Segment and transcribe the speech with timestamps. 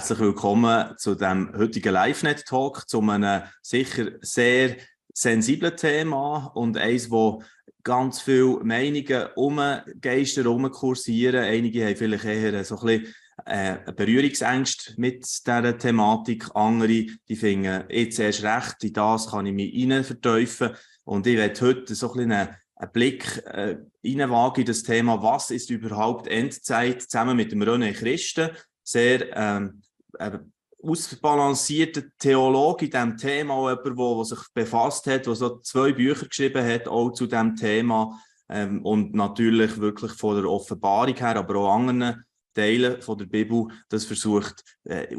[0.00, 4.76] Herzlich willkommen zu dem heutigen LiveNet-Talk, zu einem sicher sehr
[5.12, 7.42] sensiblen Thema und eins, wo
[7.82, 11.44] ganz viele Meinungen umgeistern, umkursieren.
[11.44, 13.14] Einige haben vielleicht eher so ein bisschen
[13.44, 16.46] äh, Berührungsängste mit dieser Thematik.
[16.54, 20.76] Andere, die finden, jetzt erst recht, in das kann ich mich rein verteufeln.
[21.04, 25.50] Und ich werde heute so ein bisschen einen, einen Blick äh, in das Thema, was
[25.50, 28.48] ist überhaupt Endzeit, zusammen mit dem René Christen,
[28.82, 29.82] sehr ähm,
[30.18, 30.38] äh,
[30.82, 36.26] ausbalancierter Theologe in diesem Thema, auch jemand, der sich befasst hat, der so zwei Bücher
[36.26, 38.18] geschrieben hat, auch zu diesem Thema
[38.48, 43.68] ähm, und natürlich wirklich von der Offenbarung her, aber auch anderen Teilen von der Bibel,
[43.88, 45.14] das versucht äh,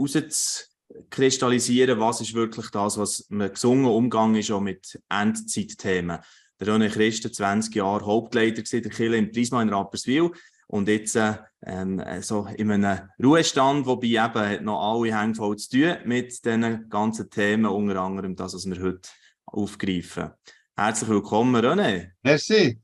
[1.99, 6.19] was ist wirklich das, was ein gesunder Umgang ist, auch mit Endzeitthemen.
[6.59, 10.31] Der René Christen, 20 Jahre Hauptleiter der Kirche in Prisma in Rapperswil
[10.71, 11.33] und jetzt äh,
[11.63, 16.89] ähm, so in einem Ruhestand, wobei eben noch alle Hänge voll zu tun mit diesen
[16.89, 19.09] ganzen Themen, unter anderem das, was wir heute
[19.45, 20.31] aufgreifen.
[20.75, 22.11] Herzlich willkommen, René.
[22.23, 22.81] Merci.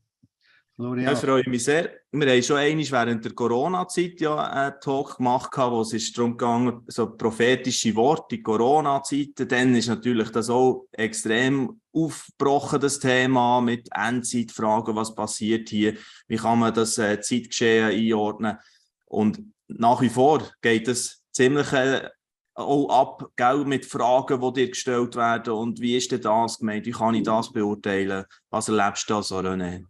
[0.76, 1.14] Florian.
[1.14, 1.97] Ich freue mich sehr.
[2.10, 6.80] Wir haben schon einmal während der Corona-Zeit ja einen Talk gemacht, wo es darum ging,
[6.86, 9.46] so prophetische Worte in Corona-Zeiten.
[9.46, 15.98] Dann ist natürlich das auch extrem aufgebrochen, das Thema mit Endzeitfragen, was passiert hier,
[16.28, 18.56] wie kann man das äh, Zeitgeschehen einordnen.
[19.04, 22.08] Und nach wie vor geht es ziemlich äh,
[22.54, 25.52] auch ab, gell, mit Fragen, die dir gestellt werden.
[25.52, 26.86] Und wie ist denn das gemeint?
[26.86, 28.24] Wie kann ich das beurteilen?
[28.48, 29.84] Was erlebst du da so, René?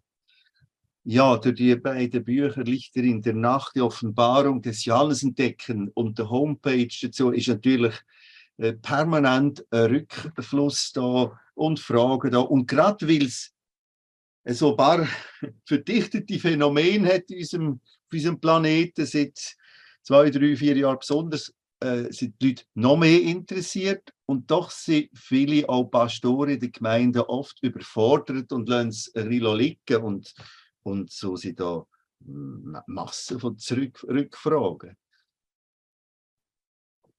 [1.04, 6.18] Ja, durch die beiden Bücher Lichter in der Nacht, die Offenbarung des Johannes entdecken und
[6.18, 7.94] der Homepage dazu ist natürlich
[8.58, 12.40] äh, permanent ein Rückfluss da und Fragen da.
[12.40, 13.54] Und gerade weil es
[14.44, 15.06] so ein paar
[15.64, 19.56] verdichtete Phänomene hat unserem, auf unserem Planeten seit
[20.02, 25.10] zwei, drei, vier Jahren besonders, äh, sind die Leute noch mehr interessiert und doch sind
[25.14, 30.34] viele auch Pastoren in der Gemeinde oft überfordert und lassen es liegen und
[30.88, 31.84] und so sind da
[32.20, 34.96] Massen von Zurück Rückfragen.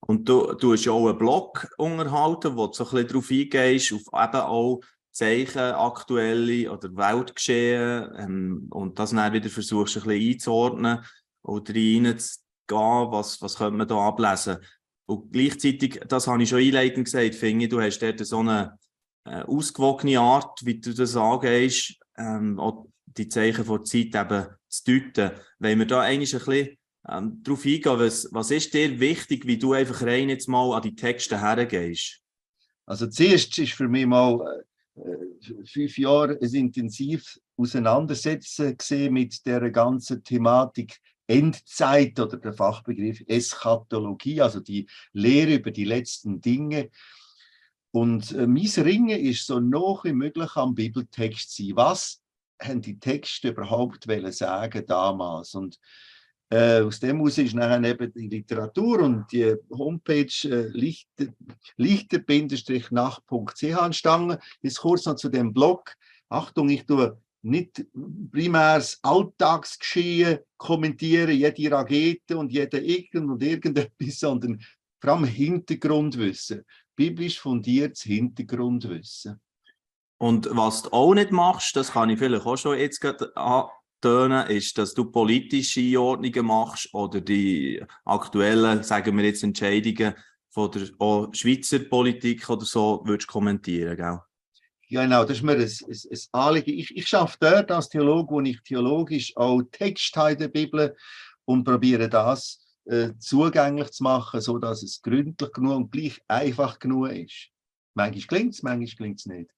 [0.00, 3.30] Und du, du hast ja auch einen Blog unterhalten, wo du so ein bisschen darauf
[3.30, 4.80] eingehst, auf eben auch
[5.12, 11.04] Zeichen, aktuelle oder Weltgeschehen ähm, und das dann wieder versuchst, ein bisschen einzuordnen
[11.42, 14.58] oder reinzugehen, was, was könnte man da ablesen.
[15.06, 18.78] Und gleichzeitig, das habe ich schon einleitend gesagt, finde ich, du hast dort so eine
[19.24, 22.58] äh, ausgewogene Art, wie du das angehst, ähm,
[23.16, 25.32] die Zeichen der Zeit eben zu deuten.
[25.58, 26.78] Wenn wir da eigentlich ein bisschen
[27.08, 30.82] ähm, darauf eingehen, was, was ist dir wichtig, wie du einfach rein jetzt mal an
[30.82, 32.20] die Texte hergehst?
[32.86, 34.64] Also zuerst ist für mich mal
[34.96, 38.76] äh, fünf Jahre ein intensiv Auseinandersetzen
[39.12, 46.40] mit der ganzen Thematik Endzeit oder der Fachbegriff Eschatologie, also die Lehre über die letzten
[46.40, 46.90] Dinge.
[47.92, 51.72] Und äh, mein Ringen ist so noch wie möglich am Bibeltext sein.
[51.74, 52.20] Was
[52.60, 55.54] haben die Texte überhaupt sagen damals.
[55.54, 55.78] Und
[56.50, 60.66] äh, aus dem muss ist nachher eben die Literatur und die Homepage äh,
[61.76, 64.38] lichter-nach.ch entstanden.
[64.60, 65.94] Jetzt kurz noch zu dem Blog.
[66.28, 67.86] Achtung, ich tue nicht
[68.30, 74.60] primär das Alltagsgeschehen kommentieren, jede Rakete und jede irgend und irgendetwas, sondern
[75.00, 79.40] vor allem Hintergrundwissen, biblisch fundiertes Hintergrundwissen.
[80.20, 83.02] Und was du auch nicht machst, das kann ich vielleicht auch schon jetzt
[83.36, 90.14] antönen, ist, dass du politische Einordnungen machst oder die aktuellen, sagen wir jetzt, Entscheidungen
[90.50, 90.88] von der
[91.32, 94.18] Schweizer Politik oder so würdest kommentieren, gell?
[94.88, 95.68] Ja, genau, das ist mir ein, ein,
[96.10, 96.78] ein Anliegen.
[96.78, 100.94] Ich, ich arbeite dort als Theologe, wo ich theologisch auch Text in der Bibel
[101.46, 107.08] und probiere das äh, zugänglich zu machen, sodass es gründlich genug und gleich einfach genug
[107.08, 107.48] ist.
[107.94, 109.50] Manchmal klingt es, manchmal klingt es nicht.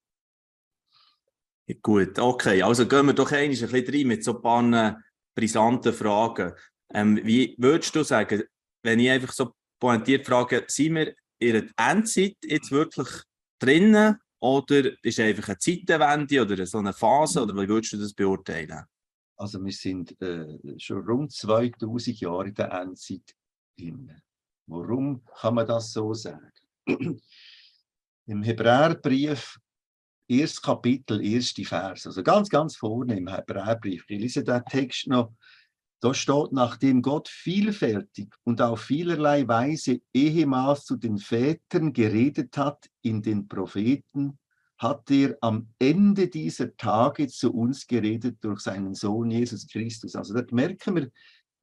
[1.80, 2.62] Gut, okay.
[2.62, 4.94] Also gehen wir doch ein bisschen rein mit so ein paar äh,
[5.34, 6.52] brisanten Fragen.
[6.92, 8.42] Ähm, wie würdest du sagen,
[8.82, 13.08] wenn ich einfach so pointiert frage, sind wir in der Endzeit jetzt wirklich
[13.58, 17.98] drinnen oder ist es einfach eine Zeitenwende oder so eine Phase oder wie würdest du
[17.98, 18.84] das beurteilen?
[19.36, 23.34] Also wir sind äh, schon rund 2000 Jahre in der Endzeit
[23.78, 24.12] drin.
[24.66, 26.52] Warum kann man das so sagen?
[28.26, 29.58] Im Hebräerbrief
[30.28, 32.06] erstes Kapitel, erste Vers.
[32.06, 34.04] Also ganz, ganz vorne im Hebräerbrief.
[34.08, 35.32] Ich lese den Text noch.
[36.00, 42.90] Da steht, nachdem Gott vielfältig und auf vielerlei Weise ehemals zu den Vätern geredet hat
[43.02, 44.38] in den Propheten,
[44.78, 50.16] hat er am Ende dieser Tage zu uns geredet durch seinen Sohn Jesus Christus.
[50.16, 51.10] Also dort merken wir,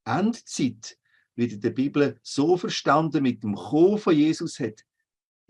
[0.06, 0.96] Endzeit
[1.36, 4.84] wird in der Bibel so verstanden, mit dem Kommen von Jesus hat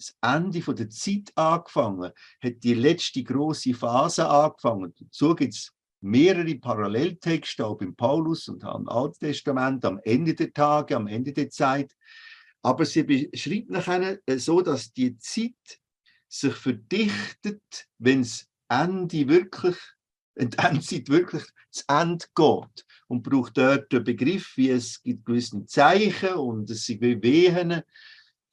[0.00, 2.10] das Ende der Zeit angefangen,
[2.42, 4.94] hat die letzte große Phase angefangen.
[4.98, 10.52] Dazu gibt es mehrere Paralleltexte, auch beim Paulus und am Alten Testament, am Ende der
[10.52, 11.94] Tage, am Ende der Zeit.
[12.62, 15.80] Aber sie beschreibt nachher äh, so, dass die Zeit
[16.28, 19.76] sich verdichtet, wenn das Ende wirklich,
[20.40, 25.64] die Endzeit wirklich zu Ende geht und braucht dort einen Begriff, wie es gibt gewisse
[25.66, 27.82] Zeichen und es sind wie Wehen.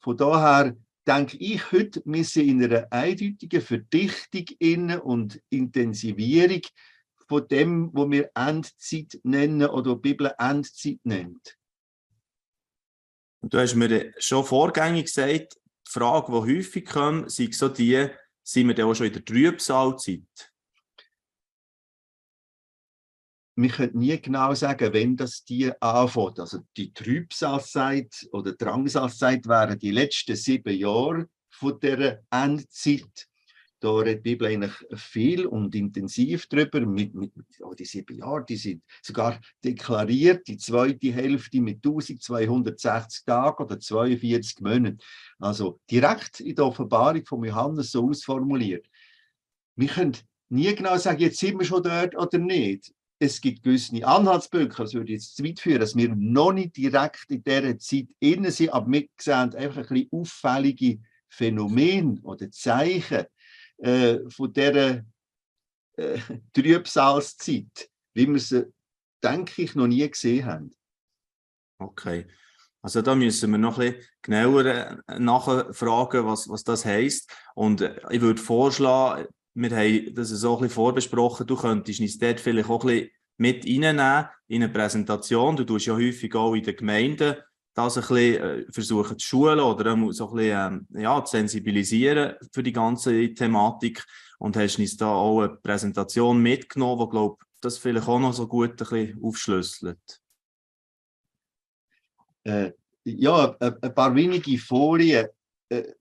[0.00, 0.76] Von daher
[1.08, 6.60] denke ich, heute müssen in einer eindeutigen Verdichtung innen und Intensivierung
[7.26, 11.56] von dem, was wir Endzeit nennen oder die Bibel Endzeit nennt.
[13.42, 15.54] Du hast mir schon vorgängig gesagt,
[15.86, 18.08] die Frage, die häufig kommt, sind so die,
[18.42, 20.47] sind wir dann auch schon in der Trübsalzeit?
[23.60, 26.38] Wir können nie genau sagen, wenn das die anfängt.
[26.38, 33.26] Also die Trübsalzeit oder Drangsalzeit wären die letzten sieben Jahre von der Endzeit.
[33.80, 36.86] Da redet die Bibel eigentlich viel und intensiv darüber.
[36.86, 43.24] Mit, mit, oh, die sieben Jahre, die sind sogar deklariert, die zweite Hälfte mit 1260
[43.24, 44.98] Tagen oder 42 Monaten.
[45.40, 48.86] Also direkt in der Offenbarung von Johannes so ausformuliert.
[49.74, 50.16] Wir können
[50.48, 54.94] nie genau sagen, jetzt sind wir schon dort oder nicht es gibt gewisse Anhaltspunkte, das
[54.94, 58.70] würde jetzt zu weit führen, dass wir noch nicht direkt in dieser Zeit innen sind,
[58.70, 63.24] aber wir sehen einfach ein bisschen auffällige Phänomene oder Zeichen
[63.78, 65.04] äh, von dieser
[65.96, 66.18] äh,
[66.52, 68.72] Trübsalzeit, wie wir sie,
[69.22, 70.70] denke ich, noch nie gesehen haben.
[71.78, 72.26] Okay.
[72.80, 77.30] Also da müssen wir noch ein bisschen genauer äh, nachfragen, was, was das heisst.
[77.54, 79.26] Und äh, ich würde vorschlagen,
[79.60, 83.10] wir haben das so ein bisschen vorbesprochen, du könntest uns dort vielleicht auch ein bisschen
[83.38, 85.56] mit reinnehmen in eine Präsentation.
[85.56, 87.36] Du tust ja häufig auch in den Gemeinden
[87.74, 92.34] das ein bisschen äh, versuchen zu schulen oder so ein bisschen ähm, ja, zu sensibilisieren
[92.52, 94.04] für die ganze Thematik
[94.38, 98.46] und hast uns da auch eine Präsentation mitgenommen, die, glaube das vielleicht auch noch so
[98.48, 100.20] gut ein bisschen aufschlüsselt.
[102.44, 102.72] Äh,
[103.04, 105.28] ja, ein paar wenige Folien.
[105.68, 105.92] Äh,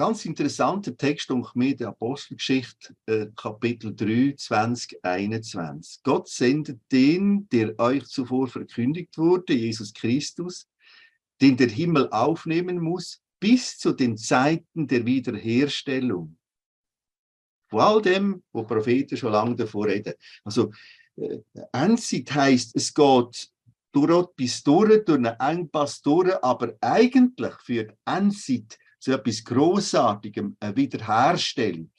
[0.00, 6.00] Ganz interessanter Text und mir der Apostelgeschichte, äh, Kapitel 3, 2021.
[6.02, 10.66] Gott sendet den, der euch zuvor verkündigt wurde, Jesus Christus,
[11.42, 16.38] den der Himmel aufnehmen muss, bis zu den Zeiten der Wiederherstellung.
[17.68, 20.14] Vor all dem, wo Propheten schon lange davor reden.
[20.44, 20.72] Also,
[21.16, 21.40] äh,
[21.72, 23.50] Endzeit heißt, es geht
[23.92, 30.76] durch etwas durch, durch einen Engpass durch, aber eigentlich für Endzeit zu etwas Großartigem, eine
[30.76, 31.90] Wiederherstellung,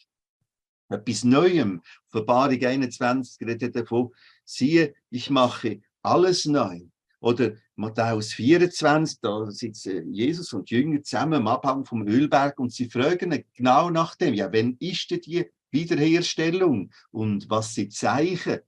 [0.90, 1.82] etwas Neuem.
[2.08, 4.12] Verbarung 21 redet davon,
[4.46, 6.82] siehe, ich mache alles neu.
[7.20, 12.90] Oder Matthäus 24, da sitzen Jesus und Jünger zusammen am Abhang vom Ölberg und sie
[12.90, 18.60] fragen genau nach dem, ja, wenn ist denn die Wiederherstellung und was sie zeichen?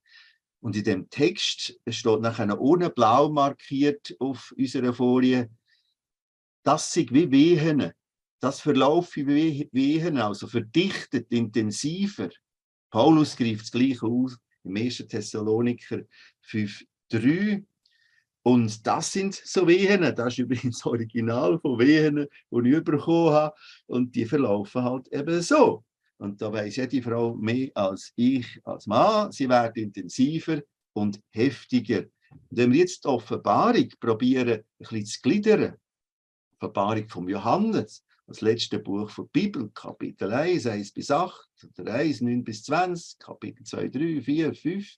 [0.61, 5.49] Und in dem Text steht nachher ohne blau markiert auf unserer Folie,
[6.63, 7.91] das sind wie Wehen,
[8.43, 12.29] das verlaufe wie Wehen, also verdichtet, intensiver.
[12.89, 14.97] Paulus greift das gleiche aus im 1.
[15.07, 16.01] Thessaloniker
[16.49, 17.63] 5,3.
[18.41, 23.33] Und das sind so Wehen, das ist übrigens das Original von Wehen, die ich bekommen
[23.33, 23.55] habe.
[23.85, 25.85] Und die verlaufen halt eben so.
[26.17, 29.31] Und da weiß jede Frau mehr als ich als Mann.
[29.31, 32.01] Sie werden intensiver und heftiger.
[32.49, 35.75] Und wenn wir jetzt die Offenbarung probieren, ein bisschen zu gliedern,
[36.59, 42.21] Offenbarung von Johannes, das letzte Buch der Bibel, Kapitel 1, 1 bis 8, oder 1,
[42.21, 44.95] 9 bis 20, Kapitel 2, 3, 4, 5.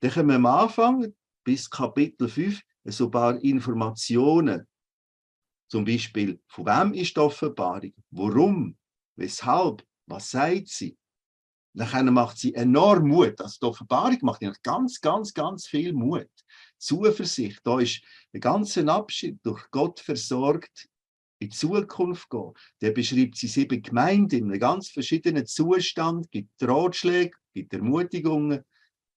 [0.00, 1.14] Dann können wir am Anfang
[1.44, 4.66] bis Kapitel 5 so ein paar Informationen.
[5.68, 7.94] Zum Beispiel, von wem ist die Offenbarung?
[8.10, 8.76] Warum?
[9.16, 9.86] Weshalb?
[10.06, 10.98] Was sagt sie?
[11.72, 13.40] Dann macht sie enorm Mut.
[13.40, 16.28] Also die Offenbarung macht ihnen ganz, ganz, ganz viel Mut.
[16.78, 17.60] Zuversicht.
[17.62, 18.02] Da ist
[18.32, 20.88] der ganze Abschied durch Gott versorgt
[21.40, 22.52] in die Zukunft gehen.
[22.80, 28.62] Der beschreibt sie sieben Gemeinden in einem ganz verschiedenen Zustand, gibt Ratschläge, gibt Ermutigungen.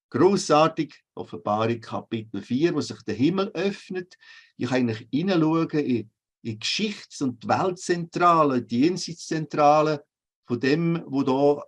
[0.10, 4.16] Großartig, Offenbarung Kapitel 4, wo sich der Himmel öffnet.
[4.58, 6.12] Ich kann eigentlich hineinschauen in,
[6.44, 10.06] in Geschichts- und Weltzentrale, die Jenseitszentrale
[10.46, 11.64] von dem, wo da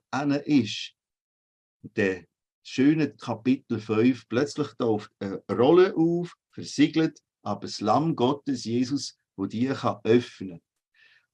[0.46, 0.94] ist.
[1.82, 2.26] Der
[2.64, 9.46] schöne Kapitel 5 plötzlich taucht eine Rolle auf, versiegelt, aber das Lamm Gottes, Jesus, wo
[9.46, 10.62] die kann öffnen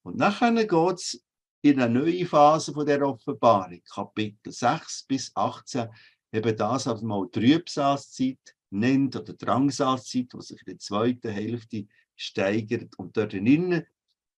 [0.03, 1.23] Und nachher geht es
[1.61, 5.89] in eine neue Phase von der Offenbarung, Kapitel 6 bis 18,
[6.31, 12.97] eben das als mal Trübsalzeit, nennt, oder Drangsalzeit, die sich in der zweiten Hälfte steigert.
[12.97, 13.85] Und dort drinnen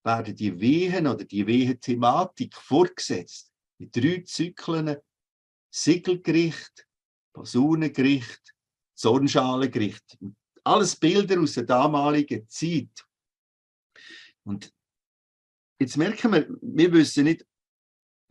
[0.04, 3.54] werden die Wehen oder die Wehenthematik vorgesetzt.
[3.80, 4.98] In drei Zyklen
[5.70, 6.88] Siegelgericht,
[7.34, 8.54] Personengericht,
[8.96, 10.18] Zornschalengericht.
[10.64, 13.06] Alles Bilder aus der damaligen Zeit.
[14.46, 14.74] Und
[15.80, 17.46] jetzt merken wir, wir wissen nicht,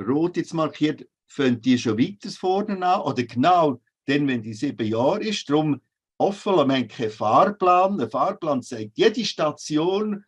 [0.00, 4.86] rot jetzt markiert, fangen die schon weiter vorne an oder genau dann, wenn die sieben
[4.86, 5.48] Jahre ist.
[5.48, 5.80] Darum
[6.18, 7.98] offen, wir haben keinen Fahrplan.
[7.98, 10.24] Der Fahrplan zeigt jede Station,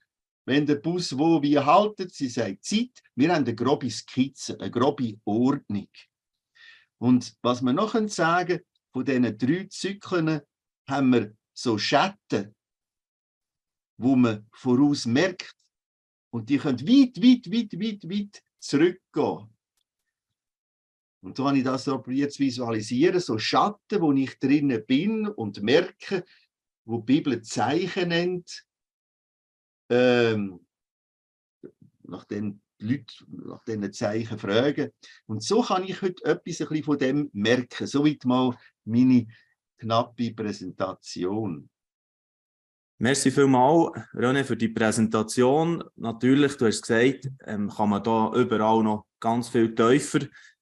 [0.47, 3.03] wenn der Bus wo wie haltet, sie sagt Zeit.
[3.15, 5.89] Wir haben eine grobe Skizze, eine grobe Ordnung.
[6.99, 10.41] Und was wir noch sagen können, von diesen drei Zyklen
[10.89, 12.55] haben wir so Schatten,
[13.99, 15.57] wo man voraus merkt,
[16.35, 19.49] und die können weit, weit, weit, weit, weit zurückgehen.
[21.23, 25.63] Und so habe ich das probiert zu visualisieren, so Schatten, wo ich drinnen bin und
[25.63, 26.25] merke,
[26.85, 28.67] wo die Bibel Zeichen nennt,
[29.91, 30.67] ähm,
[32.03, 34.91] nach den Leute nach diesen Zeichen fragen.
[35.27, 37.87] Und so kann ich heute etwas ein bisschen von dem merken.
[37.87, 39.29] Soweit mal meine
[39.79, 41.71] knappe Präsentation.
[42.99, 45.83] Merci vielmals, René, für die Präsentation.
[45.97, 50.21] Natürlich, du hast gesagt, ähm, kann man da überall noch ganz viel tiefer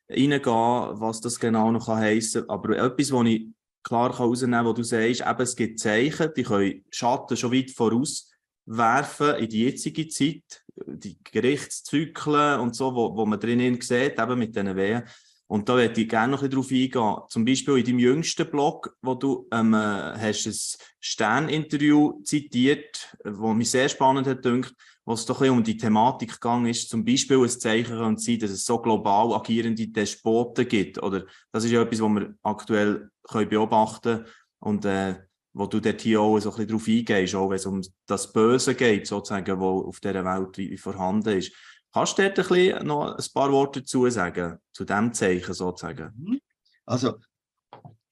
[0.08, 2.50] reingehen, was das genau noch heissen kann.
[2.50, 3.48] Aber etwas, was ich
[3.82, 7.70] klar herausnehmen kann, wo du sagst, eben, es gibt Zeichen, die können Schatten schon weit
[7.70, 14.38] vorauswerfen in die jetzige Zeit, die Gerichtszyklen und so, wo, wo man drinnen sieht, eben
[14.38, 15.02] mit diesen Wehen.
[15.52, 17.28] Und da würde ich gerne noch ein bisschen drauf eingehen.
[17.28, 19.76] Zum Beispiel in deinem jüngsten Blog, wo du ähm, äh,
[20.16, 20.54] hast ein
[20.98, 26.32] Stern-Interview zitiert, wo mich sehr spannend hat gedacht, wo es doch ein um die Thematik
[26.40, 26.88] gegangen ist.
[26.88, 31.02] Zum Beispiel ein Zeichen kann sein, dass es so global agierende Despoten gibt.
[31.02, 34.26] Oder das ist ja etwas, was wir aktuell können beobachten können.
[34.58, 35.16] Und äh,
[35.52, 38.32] wo du dort hier auch so ein bisschen drauf eingehst, auch wenn es um das
[38.32, 41.52] Böse geht, sozusagen, wo auf dieser Welt wie vorhanden ist.
[41.92, 46.12] Kannst du dort ein noch ein paar Worte dazu sagen, zu diesem Zeichen sozusagen?
[46.16, 46.40] Mhm.
[46.86, 47.18] Also,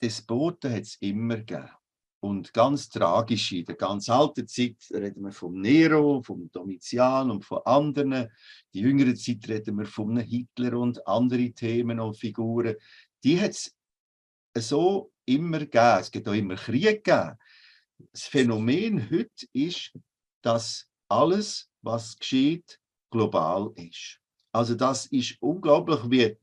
[0.02, 1.70] Despoten hat es immer gegeben.
[2.22, 7.46] Und ganz tragisch, in der ganz alten Zeit reden wir vom Nero, vom Domitian und
[7.46, 8.28] von anderen.
[8.75, 12.76] Die jüngere Zeit reden wir von Hitler und andere Themen und Figuren.
[13.25, 13.75] Die hat es
[14.54, 16.00] so immer gegeben.
[16.00, 17.38] Es gibt auch immer Krieg gegeben.
[18.12, 19.92] Das Phänomen heute ist,
[20.42, 22.79] dass alles, was geschieht,
[23.11, 24.19] global ist.
[24.52, 26.37] Also das ist unglaublich, wie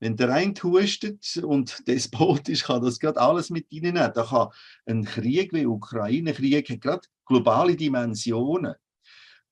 [0.00, 4.12] wenn der eine hustet und despotisch kann das gerade alles mit ihnen nehmen.
[4.14, 4.48] Da kann
[4.86, 8.74] ein Krieg wie Ukraine-Krieg hat gerade globale Dimensionen.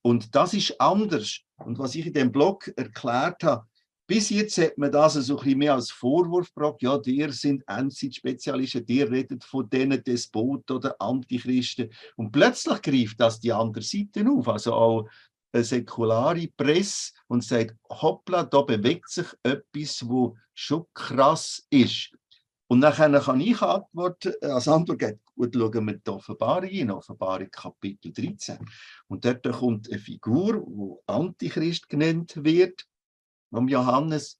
[0.02, 1.40] Und das ist anders.
[1.56, 3.66] Und was ich in dem Blog erklärt habe,
[4.08, 6.80] bis jetzt hat man das so ein bisschen mehr als Vorwurf gebracht.
[6.80, 11.90] Ja, die sind Endzeit-Spezialisten, die reden von denen Despoten oder Antichristen.
[12.16, 14.48] Und plötzlich greift das die andere Seite auf.
[14.48, 15.08] Also auch
[15.52, 22.10] eine säkulare Presse und sagt, hoppla, da bewegt sich etwas, wo schon krass ist.
[22.70, 27.50] Und dann kann ich antworten, als Antwort geben, gut, schauen wir die Offenbarung in, Offenbarung
[27.50, 28.58] Kapitel 13.
[29.08, 32.84] Und dort kommt eine Figur, die Antichrist genannt wird,
[33.52, 34.38] am Johannes.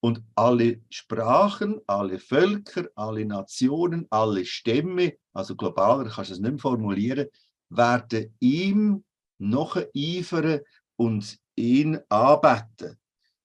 [0.00, 6.50] Und alle Sprachen, alle Völker, alle Nationen, alle Stämme, also globaler kannst du es nicht
[6.50, 7.28] mehr formulieren,
[7.68, 9.04] werden ihm
[9.42, 10.60] noch eifern
[10.96, 12.96] und ihn anbeten.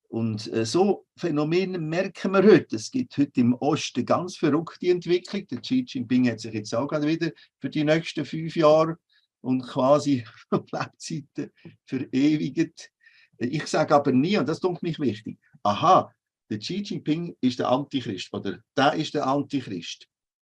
[0.09, 2.77] Und äh, so Phänomene merken wir heute.
[2.77, 5.45] Es gibt heute im Osten ganz verrückte Entwicklung.
[5.47, 8.97] Der Xi Jinping hat sich jetzt auch gerade wieder für die nächsten fünf Jahre
[9.41, 11.51] und quasi Lebzeiten
[11.85, 12.91] verewigt.
[13.39, 16.13] Ich sage aber nie, und das ist mich wichtig, aha,
[16.49, 20.07] der Xi Jinping ist der Antichrist oder der ist der Antichrist.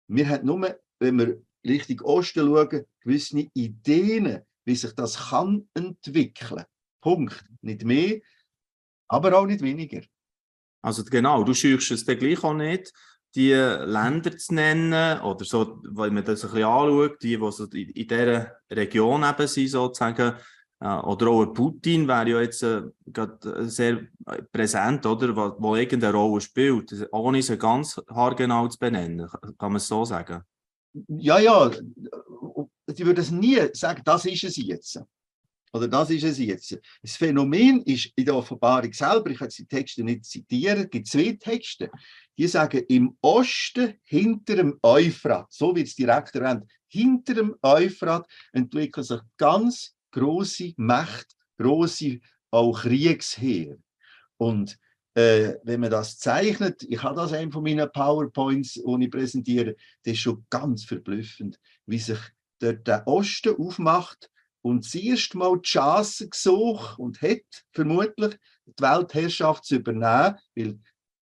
[0.07, 6.65] Wir haben nur, wenn wir Richtung Osten schauen, gewisse Ideen, wie sich das kann entwickeln.
[7.01, 7.45] Punkt.
[7.61, 8.19] Nicht mehr,
[9.07, 10.01] aber auch nicht weniger.
[10.81, 12.93] Also genau, du schürst es dann gleich auch nicht,
[13.35, 17.65] die Länder zu nennen oder so, weil man das ein bisschen anschaut, die, die so
[17.65, 20.35] in dieser Region eben sind, sozusagen,
[20.79, 24.07] äh, oder auch Putin wäre ja jetzt äh, gerade sehr
[24.51, 29.77] präsent, oder, wo, wo irgendeine Rolle spielt, ohne sie ganz haargenau zu benennen, kann man
[29.77, 30.43] es so sagen?
[31.09, 31.71] Ja, ja,
[32.95, 34.99] sie würde es nie sagen, das ist es jetzt.
[35.75, 36.79] Oder das ist es jetzt.
[37.01, 41.07] Das Phänomen ist in der Offenbarung selber, ich kann die Texte nicht zitieren, es gibt
[41.07, 41.91] zwei Texte,
[42.37, 48.25] die sagen, im Osten, hinter dem Euphrat, so wird es direkt erwähnt, hinter dem Euphrat
[48.53, 52.19] entwickeln sich ganz große Macht, große
[52.51, 53.77] auch Kriegsheer.
[54.37, 54.77] Und
[55.13, 59.75] äh, wenn man das zeichnet, ich habe das einen von meinen PowerPoints, die ich präsentiere,
[60.03, 62.19] das ist schon ganz verblüffend, wie sich
[62.73, 64.29] der Osten aufmacht
[64.61, 70.79] und das erste Mal die Chance gesucht und hat vermutlich die Weltherrschaft zu übernehmen, weil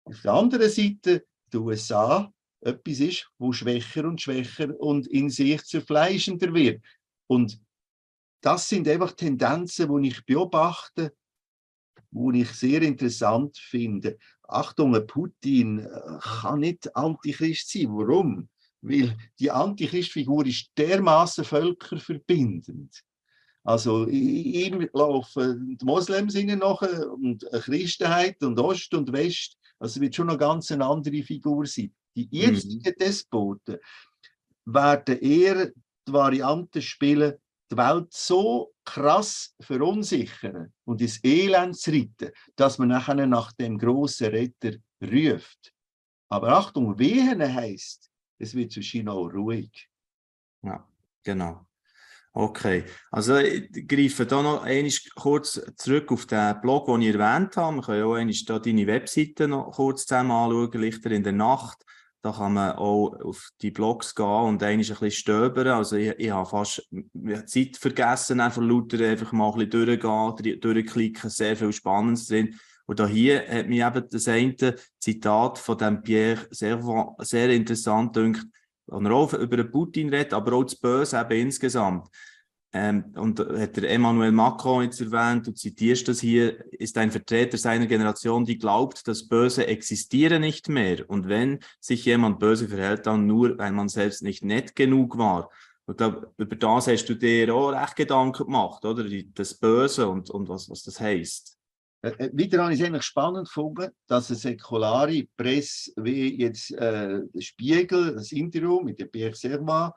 [0.06, 5.64] auf der anderen Seite die USA etwas ist, wo schwächer und schwächer und in sich
[5.64, 6.82] zerfleischender wird.
[7.28, 7.60] Und
[8.42, 11.14] das sind einfach Tendenzen, die ich beobachte,
[12.12, 14.18] die ich sehr interessant finde.
[14.44, 17.90] Achtung, Putin äh, kann nicht Antichrist sein.
[17.90, 18.50] Warum?
[18.88, 23.04] Weil die Antichrist-Figur ist dermaßen völkerverbindend.
[23.64, 29.58] Also ihm laufen die Moslems innen nach und Christenheit und Ost und West.
[29.80, 31.92] Also wird schon eine ganz andere Figur sein.
[32.16, 33.00] Die jetzigen mhm.
[33.00, 33.78] Despoten
[34.66, 35.72] werden eher
[36.08, 37.34] die Variante spielen,
[37.72, 43.78] die Welt so krass verunsichern und ins Elend zu reiten, dass man nachher nach dem
[43.78, 45.74] großen Retter ruft.
[46.30, 49.90] Aber Achtung, wehen heißt, es wird zu auch ruhig.
[50.64, 50.88] Ja,
[51.24, 51.66] genau.
[52.38, 57.56] Okay, also ich greife da noch einmal kurz zurück auf den Blog, den ich erwähnt
[57.56, 57.78] habe.
[57.78, 61.86] Wir können auch einmal deine Webseite noch kurz zusammen anschauen, Lichter in der Nacht.
[62.22, 65.68] Da kann man auch auf die Blogs gehen und einmal ein bisschen stöbern.
[65.68, 66.90] Also ich, ich habe fast
[67.46, 72.60] Zeit vergessen, einfach lauter einfach mal ein bisschen durchgehen, durchklicken, sehr viel Spannendes drin.
[72.86, 78.14] Und da hier hat mich eben das eine Zitat von dem Pierre Servant sehr interessant
[78.14, 78.46] gedacht,
[78.88, 82.08] und er auch über den Putin redet, aber auch das Böse eben insgesamt.
[82.72, 87.58] Ähm, und hat der Emmanuel Macron jetzt erwähnt, du zitierst das hier, ist ein Vertreter
[87.58, 91.10] seiner Generation, die glaubt, das Böse existiere nicht mehr.
[91.10, 95.50] Und wenn sich jemand böse verhält, dann nur, weil man selbst nicht nett genug war.
[95.88, 99.06] Ich glaube, über das hast du dir auch recht Gedanken gemacht, oder?
[99.34, 101.58] Das Böse und, und was, was das heisst.
[102.06, 106.72] Äh, äh, wieder habe ich es eigentlich spannend gefunden, dass eine säkulare Presse wie jetzt
[106.72, 109.94] äh, der Spiegel, das Interview mit dem Pierre Serma,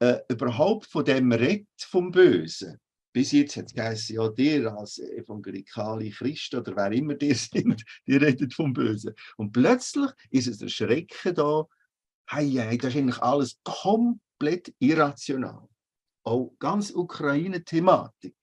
[0.00, 2.78] äh, überhaupt von dem Rett vom Bösen.
[3.14, 8.16] Bis jetzt hat es ja, dir als evangelikale Christen oder wer immer die sind, die
[8.16, 9.14] redet vom Bösen.
[9.38, 11.64] Und plötzlich ist es der Schrecken da,
[12.28, 15.66] hey, hey, das ist eigentlich alles komplett irrational.
[16.24, 18.36] Auch ganz Ukraine-Thematik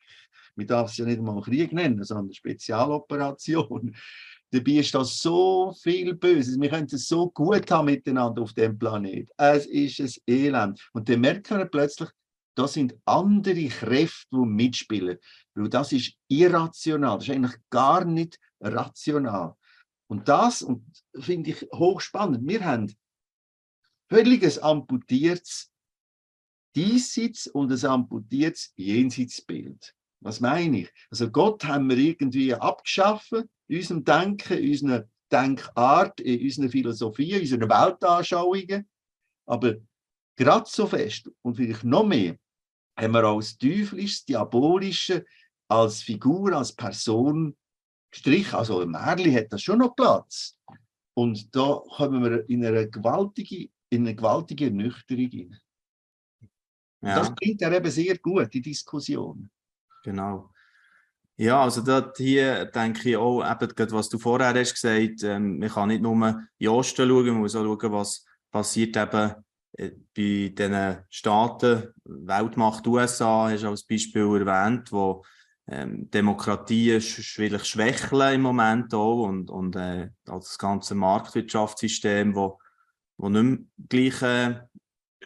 [0.55, 3.95] man darf es ja nicht mal Krieg nennen, sondern Spezialoperation.
[4.51, 6.59] Dabei ist das so viel Böses.
[6.59, 9.27] Wir können es so gut haben miteinander auf dem Planet.
[9.35, 10.89] Es ist ein Elend.
[10.93, 12.09] Und dann merken wir plötzlich,
[12.55, 15.17] da sind andere Kräfte, die mitspielen.
[15.55, 17.17] Weil das ist irrational.
[17.17, 19.55] Das ist eigentlich gar nicht rational.
[20.07, 20.85] Und das und
[21.19, 22.47] finde ich hochspannend.
[22.47, 22.93] Wir haben
[24.07, 25.71] völliges amputiertes
[26.75, 29.95] Diesseits und ein amputiertes Jenseitsbild.
[30.23, 30.93] Was meine ich?
[31.11, 33.33] Also Gott haben wir irgendwie abgeschafft
[33.67, 38.89] in unserem Denken, in unserer Denkart, in unserer Philosophie, in unseren Weltanschauungen.
[39.45, 39.75] Aber
[40.37, 42.37] gerade so fest und vielleicht noch mehr
[42.97, 45.25] haben wir als Teuflisch, Diabolische,
[45.67, 47.57] als Figur, als Person
[48.09, 48.55] gestrichen.
[48.55, 50.57] Also ein Märchen hat das schon noch Platz.
[51.15, 55.59] Und da kommen wir in eine gewaltige, in eine gewaltige Ernüchterung rein.
[57.01, 57.19] Ja.
[57.19, 59.49] Das klingt ja eben sehr gut, die Diskussion.
[60.03, 60.49] Genau.
[61.35, 65.69] Ja, also dort hier denke ich auch, eben, was du vorher hast gesagt, ähm, man
[65.69, 69.33] kann nicht nur in Osten schauen, man muss auch schauen, was passiert eben
[69.73, 75.23] äh, bei den Staaten, Weltmacht USA, hast du als Beispiel erwähnt, wo
[75.67, 82.59] ähm, Demokratien schwierig schwächeln im Moment auch und, und äh, das ganze Marktwirtschaftssystem, wo,
[83.17, 84.61] wo nicht mehr gleich äh,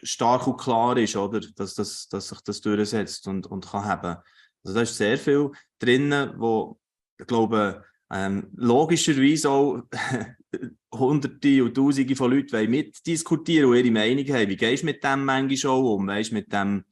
[0.02, 1.40] stark und klar ist, oder?
[1.40, 4.16] Dass, dass, dass sich das durchsetzt und, und kann haben.
[4.64, 6.78] Also da ist sehr viel drin, wo
[7.18, 9.82] ich glaube, ähm, logischerweise auch
[10.94, 14.48] Hunderte und Tausende von Leuten mitdiskutieren und ihre Meinung haben.
[14.48, 16.06] Wie gehst du mit dem manchmal auch um?
[16.06, 16.84] Weißt, mit dem,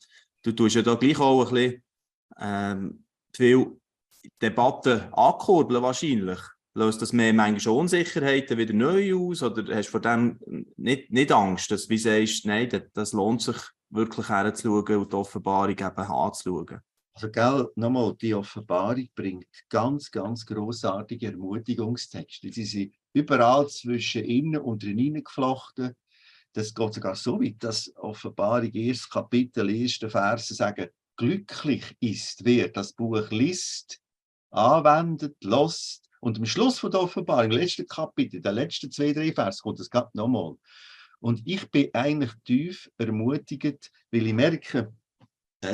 [0.42, 1.82] du tust ja da gleich auch ein bisschen
[2.38, 3.80] ähm, viel
[4.42, 6.40] Debatten ankurbeln wahrscheinlich.
[6.74, 10.38] Löst das mehr manchmal Unsicherheiten wieder neu aus oder hast du vor dem
[10.76, 13.56] nicht, nicht Angst, dass du sagst, nein, das, das lohnt sich
[13.88, 16.80] wirklich herzuschauen und die Offenbarung eben anzuschauen?
[17.16, 22.52] Also, gell, nochmal, die Offenbarung bringt ganz, ganz großartige Ermutigungstexte.
[22.52, 25.96] Sie sind überall zwischen innen und drinnen geflochten.
[26.52, 32.68] Das geht sogar so weit, dass Offenbarung, erstes Kapitel, erste Verse sagen, glücklich ist, wer
[32.68, 33.98] das Buch liest,
[34.50, 36.10] anwendet, lost.
[36.20, 39.80] Und am Schluss von der Offenbarung, im letzten Kapitel, der letzten zwei, drei Vers, kommt
[39.80, 40.56] das gerade nochmal.
[41.20, 44.92] Und ich bin eigentlich tief ermutigt, weil ich merke,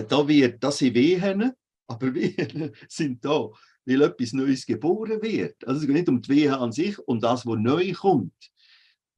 [0.09, 1.53] da wird, das sind Wehen,
[1.87, 3.49] aber Wehen sind da.
[3.85, 5.67] weil etwas Neues geboren wird.
[5.67, 8.33] Also es geht nicht um die WH an sich und das, was neu kommt.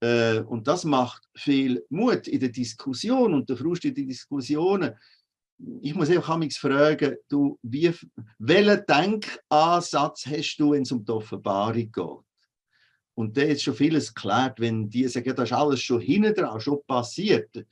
[0.00, 4.94] Äh, und das macht viel Mut in der Diskussion und der Frust in den Diskussionen.
[5.82, 7.92] Ich muss einfach fragen, du, wie,
[8.38, 12.24] welchen Denkansatz hast du, wenn es um die Offenbarung geht?
[13.16, 16.60] Und da ist schon vieles geklärt, wenn die sagen, das ist alles schon hinten dran,
[16.60, 17.64] schon passiert.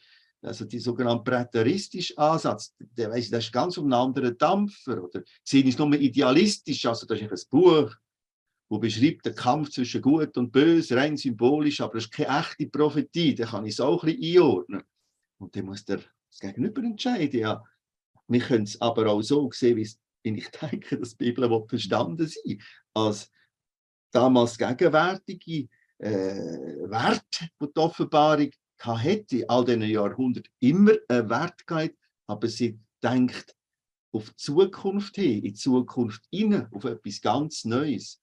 [0.42, 5.02] Also die sogenannte präteristische Ansatz, der weiss, das ist ganz um einen anderen Dampfer.
[5.02, 7.94] Oder sehen ist nur idealistisch, also das ist ein Buch,
[8.68, 12.66] wo beschreibt den Kampf zwischen Gut und Böse, rein symbolisch, aber das ist keine echte
[12.66, 14.82] Prophetie, da kann ich es auch ein bisschen einordnen.
[15.38, 17.62] Und dann muss der das Gegenüber entscheiden, ja.
[18.26, 19.88] Wir können es aber auch so sehen, wie
[20.22, 22.62] ich denke, dass die Bibel verstanden sein
[22.94, 23.30] als
[24.10, 26.10] damals gegenwärtige äh,
[26.88, 28.50] Wert, die die Offenbarung
[28.86, 33.54] hätte in all diesen Jahrhunderten immer einen Wert gehabt, aber sie denkt
[34.12, 38.20] auf die Zukunft hin, in die Zukunft hinein, auf etwas ganz Neues.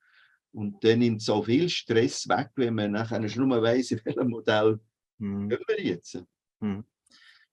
[0.51, 4.29] Und dann nimmt so viel Stress weg, wenn man nachher schon nur weiss, in welchem
[4.29, 4.79] Modell
[5.19, 5.49] hm.
[5.49, 6.23] wir jetzt.
[6.61, 6.83] Hm.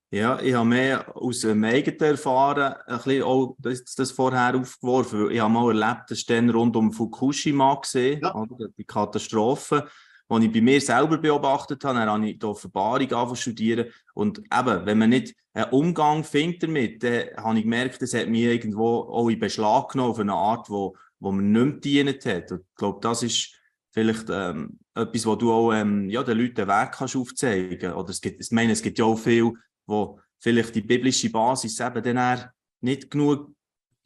[0.09, 5.31] Ja, ich habe mehr aus dem eigenen Erfahren ein bisschen auch das, das vorher aufgeworfen.
[5.31, 8.45] Ich habe mal erlebt, das dann rund um Fukushima gesehen, ja.
[8.77, 9.89] die Katastrophe,
[10.29, 11.99] die ich bei mir selber beobachtet habe.
[11.99, 13.87] Dann habe ich die Offenbarung angefangen studieren.
[14.13, 18.27] Und eben, wenn man nicht einen Umgang findet damit, dann habe ich gemerkt, das hat
[18.27, 22.25] mich irgendwo auch in Beschlag genommen auf eine Art, wo, wo man nicht mehr gedient
[22.25, 22.51] hat.
[22.51, 23.53] Und ich glaube, das ist
[23.91, 28.09] vielleicht ähm, etwas, wo du auch ähm, ja, den Leuten den Weg kannst aufzeigen kannst.
[28.09, 29.53] es gibt, ich meine, es gibt ja auch viel
[29.87, 32.49] wo vielleicht die biblische Basis eben dann
[32.81, 33.51] nicht genug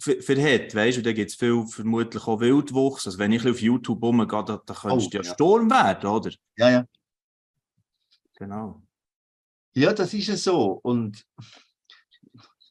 [0.08, 3.06] hat, weißt du, da gibt es viel vermutlich auch Wildwuchs.
[3.06, 6.10] Also wenn ich auf YouTube rumgehe, da, da könntest du oh, ja, ja Sturm werden,
[6.10, 6.32] oder?
[6.58, 6.88] Ja, ja.
[8.36, 8.82] Genau.
[9.74, 10.80] Ja, das ist es so.
[10.84, 11.26] Und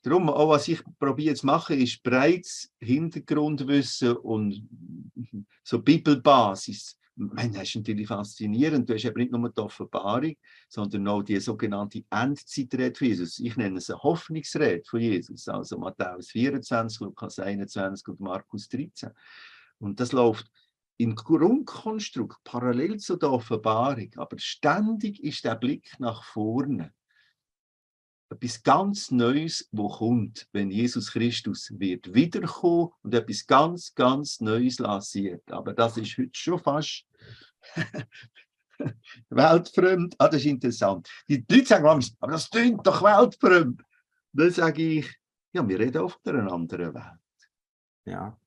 [0.03, 4.69] darum, auch was ich probiere zu machen, ist breites Hintergrundwissen und
[5.63, 8.89] so Bibelbasis meine, das ist natürlich faszinierend.
[8.89, 10.35] Du hast eben nicht nur die Offenbarung,
[10.69, 13.39] sondern auch die sogenannte Endzeitrede von Jesus.
[13.39, 15.49] Ich nenne es eine Hoffnungsrede von Jesus.
[15.49, 19.11] Also Matthäus 24, Lukas 21 und Markus 13.
[19.79, 20.51] Und das läuft
[20.97, 26.93] im Grundkonstrukt parallel zu der Offenbarung, aber ständig ist der Blick nach vorne
[28.41, 34.79] etwas ganz Neues, wo kommt, wenn Jesus Christus wird wiederkommen und etwas ganz, ganz Neues
[34.79, 35.43] lanciert.
[35.53, 37.05] Aber das ist heute schon fast
[39.29, 40.15] weltfremd.
[40.19, 41.09] Ah, das ist interessant.
[41.29, 43.83] Die Leute sagen aber das klingt doch weltfremd.
[44.33, 45.17] Dann sage ich,
[45.53, 47.51] ja, wir reden auf einer anderen Welt.
[48.07, 48.39] Ja.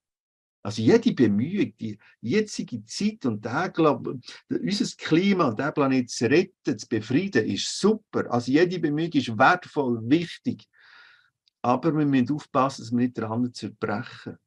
[0.65, 6.29] Also jede Bemühung, die jetzige Zeit und der, glaub, unser Klima und der Planet zu
[6.29, 8.31] retten, zu befrieden, ist super.
[8.31, 10.65] Also jede Bemühung ist wertvoll, wichtig.
[11.61, 14.37] Aber wir müssen aufpassen, dass wir nicht daran zerbrechen.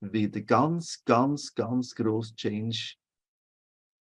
[0.00, 2.94] Weil der ganz, ganz, ganz grosse Change,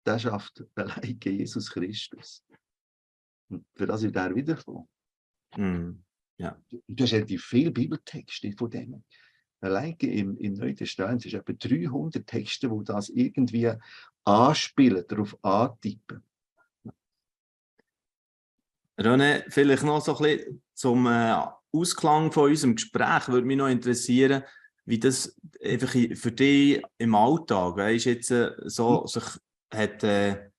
[0.06, 2.42] der schafft allein Jesus Christus.
[3.50, 4.88] Und für das wird er wiederkommen.
[5.54, 6.02] Mm,
[6.38, 6.58] ja.
[6.86, 9.04] Du hast relativ viele Bibeltexte von dem
[9.60, 13.72] allein im, im Neuen Testament sind etwa 300 Texte, wo das irgendwie
[14.24, 16.22] anspielen, darauf antippen.
[18.98, 21.36] René, vielleicht noch so ein bisschen zum äh,
[21.72, 24.42] Ausklang von unserem Gespräch würde mich noch interessieren,
[24.86, 29.06] wie das einfach für dich im Alltag, weißt, jetzt äh, so mhm.
[29.06, 29.24] sich
[29.72, 30.50] hat äh,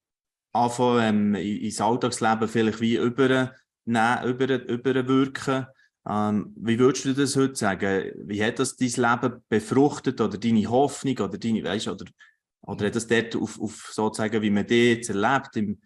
[0.53, 3.53] angefangen, ähm, ins Alltagsleben vielleicht wie über,
[3.85, 5.67] ne, über, überwirken
[6.07, 8.11] ähm, wie würdest du das heute sagen?
[8.25, 12.05] Wie hat das dein Leben befruchtet oder deine Hoffnung oder deine, weißt, oder,
[12.61, 15.81] oder hat das dort auf, auf sozusagen, wie man dich jetzt erlebt, im,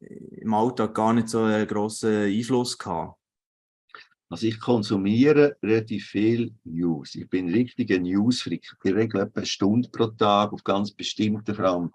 [0.00, 3.18] im Alltag gar nicht so einen grossen Einfluss gehabt?
[4.30, 7.14] Also ich konsumiere relativ viel News.
[7.14, 8.62] Ich bin richtiger Newsfreak.
[8.84, 11.94] Ich regle etwa eine Stunde pro Tag auf ganz bestimmte, vor allem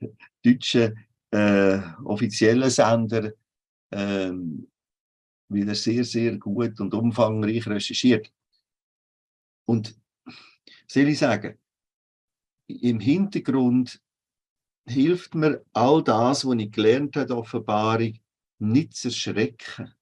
[0.42, 0.94] deutsche
[1.30, 3.32] äh, offizielle Sender.
[3.92, 4.68] Ähm,
[5.48, 8.32] wieder sehr, sehr gut und umfangreich recherchiert.
[9.64, 9.94] Und
[10.86, 11.58] soll ich sagen,
[12.68, 14.00] im Hintergrund
[14.86, 18.18] hilft mir all das, was ich gelernt habe, Offenbarung,
[18.58, 19.92] nicht zu erschrecken.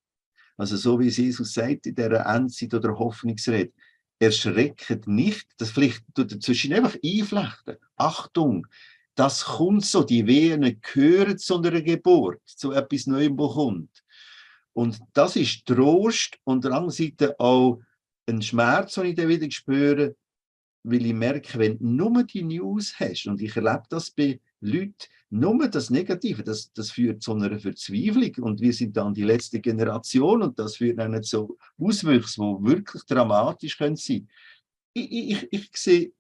[0.57, 3.72] Also so wie Jesus sagt in dieser Endzeit oder Hoffnungsrede,
[4.18, 7.76] erschreckt nicht, das vielleicht dazwischen einfach einflechten.
[7.96, 8.66] Achtung,
[9.14, 14.03] das kommt so, die Wehen gehören zu einer Geburt, zu etwas Neuem, wo kommt.
[14.74, 17.80] Und das ist Trost und der anderen Seite auch
[18.26, 20.16] ein Schmerz, den ich dann wieder spüre,
[20.82, 24.94] weil ich merke, wenn du nur die News hast, und ich erlebe das bei Leuten,
[25.30, 29.60] nur das Negative, das, das führt zu einer Verzweiflung und wir sind dann die letzte
[29.60, 34.28] Generation und das führt dann zu Auswüchsen, die wirklich dramatisch können sein.
[34.92, 36.12] Ich, ich, ich sehe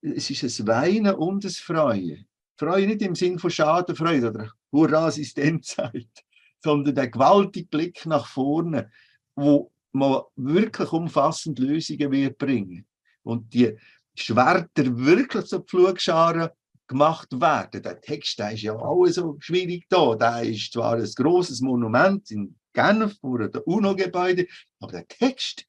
[0.00, 2.26] es ist ein Weinen und ein Freuen.
[2.56, 6.24] Freude nicht im Sinn von Schadenfreude oder Hurra-Assistenzzeit,
[6.62, 8.90] sondern der gewaltige Blick nach vorne,
[9.34, 12.86] wo man wirklich umfassend Lösungen wird bringen.
[13.22, 13.76] Und die
[14.14, 16.50] Schwerter wirklich zur Pflugscharen
[16.88, 17.82] gemacht werden.
[17.82, 20.14] Der Text der ist ja auch so schwierig da.
[20.16, 24.46] Der ist zwar ein großes Monument in Genf vor dem UNO-Gebäude,
[24.80, 25.66] aber der Text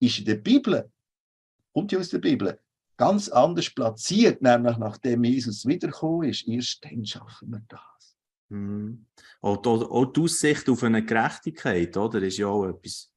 [0.00, 0.90] ist in der Bibel,
[1.72, 2.58] kommt ja aus der Bibel,
[2.96, 6.46] ganz anders platziert, nämlich nachdem Jesus wiedergekommen ist.
[6.46, 8.11] Erst dann schaffen wir das.
[8.52, 9.06] Mhm.
[9.40, 13.10] Auch, auch die Aussicht auf eine Gerechtigkeit, oder, ist ja auch etwas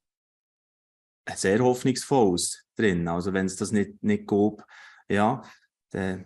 [1.36, 3.08] sehr Hoffnungsvolles drin.
[3.08, 4.66] Also wenn es das nicht, nicht gab,
[5.10, 5.44] ja,
[5.90, 6.26] dann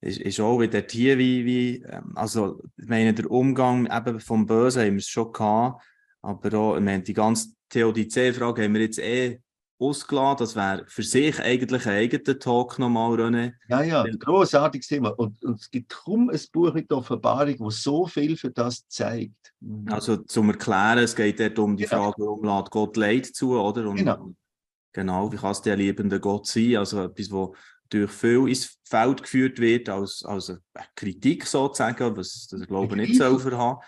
[0.00, 4.44] ist, ist auch wieder hier wie, wie ähm, also ich meine, der Umgang eben vom
[4.44, 5.84] Bösen haben wir es schon gehabt,
[6.20, 9.40] aber auch, ich meine, die ganze Theodizee-Frage haben wir jetzt eh
[9.80, 10.38] ausgeladen.
[10.38, 13.52] Das wäre für sich eigentlich ein eigener Talk nochmal, René.
[13.68, 15.10] Ja, ja, großartiges Thema.
[15.10, 19.52] Und, und, es gibt kaum ein Buch mit Offenbarung, das so viel für das zeigt.
[19.60, 19.88] Mhm.
[19.90, 21.88] Also zum Erklären, es geht dort um die ja.
[21.88, 23.88] Frage, warum lädt Gott Leid zu, oder?
[23.88, 24.34] Und, genau.
[24.92, 26.76] Genau, wie kann es der liebende Gott sein?
[26.76, 27.54] Also etwas, wo
[27.88, 30.60] durch viel ins Feld geführt wird, als, als eine
[30.94, 33.80] Kritik sozusagen, was das glaube ich nicht selber haben.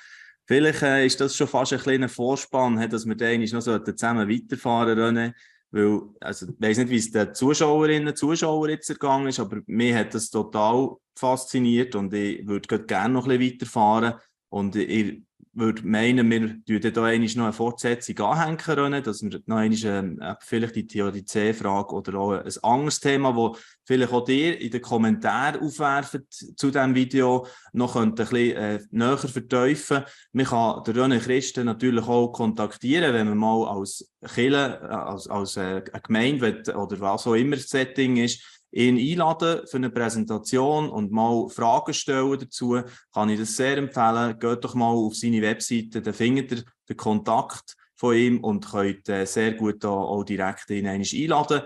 [0.46, 4.28] Vielleicht äh, ist das schon fast ein kleiner Vorspann, dass wir dann noch so zusammen
[4.28, 5.35] weiterfahren können.
[5.72, 9.61] Weil, also, ich weiß nicht, wie es den Zuschauerinnen und Zuschauern jetzt ergangen ist, aber
[9.66, 14.14] mir hat das total fasziniert und ich würde gerne noch ein bisschen weiterfahren.
[14.50, 15.22] Und ich
[15.55, 20.37] würde meinen, wir würden da noch eine Fortsetzung anhängen können, dass wir noch einmal, äh,
[20.41, 25.61] vielleicht die Theodizee-Frage oder auch ein anderes Thema, das vielleicht auch dir in den Kommentaren
[25.61, 30.05] aufwerfen zu diesem Video, noch ein bisschen äh, näher vertiefen.
[30.33, 35.57] Man kann den Christen natürlich auch kontaktieren, wenn man mal als Kille, äh, als, als
[35.57, 40.88] äh, eine Gemeinde oder was auch immer das Setting ist, ihn einladen für eine Präsentation
[40.88, 42.80] und mal Fragen stellen dazu,
[43.12, 44.38] kann ich das sehr empfehlen.
[44.38, 49.08] Geht doch mal auf seine Webseite, da findet ihr den Kontakt von ihm und könnt
[49.08, 51.62] äh, sehr gut auch direkt ihn einladen.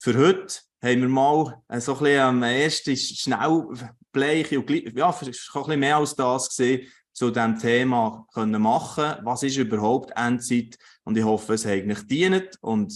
[0.00, 3.64] Für heute haben wir mal äh, so ein bisschen am ersten schnell
[4.12, 9.16] bleich und ja, ein bisschen mehr als das gesehen, zu diesem Thema können machen.
[9.24, 10.78] Was ist überhaupt Endzeit?
[11.02, 12.94] Und ich hoffe, es hat eigentlich dient und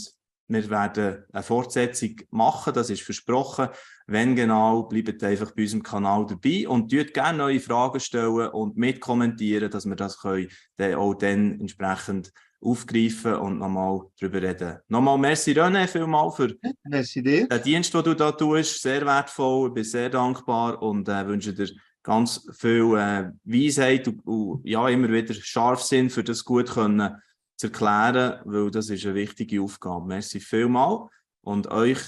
[0.48, 3.68] wir werden eine Fortsetzung machen, das ist versprochen.
[4.06, 8.76] Wenn genau, bleibt einfach bei unserem Kanal dabei und tut gerne neue Fragen stellen und
[8.76, 14.78] mitkommentieren, dass wir das können, dann auch dann entsprechend aufgreifen und nochmal darüber reden.
[14.88, 18.82] Nochmal merci René vielmal für merci den Dienst, den du da tust.
[18.82, 21.68] Sehr wertvoll, ich bin sehr dankbar und äh, wünsche dir
[22.02, 27.16] ganz viel äh, Weisheit und, und, ja, immer wieder Scharfsinn für das gut können
[27.62, 30.06] zu erklären, weil das ist eine wichtige Aufgabe.
[30.06, 31.08] Merci vielmal
[31.42, 31.98] und euch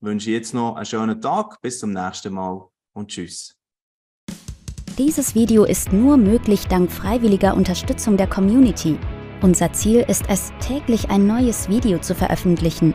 [0.00, 1.60] wünsche ich jetzt noch einen schönen Tag.
[1.62, 3.56] Bis zum nächsten Mal und tschüss.
[4.98, 8.98] Dieses Video ist nur möglich dank freiwilliger Unterstützung der Community.
[9.42, 12.94] Unser Ziel ist es, täglich ein neues Video zu veröffentlichen.